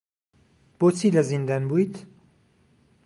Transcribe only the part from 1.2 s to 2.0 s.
زیندان بوویت؟